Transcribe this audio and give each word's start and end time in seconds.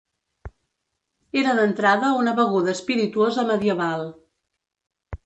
Era 1.41 1.53
d'entrada 1.59 2.09
una 2.21 2.33
beguda 2.39 2.73
espirituosa 2.79 3.45
medieval. 3.51 4.09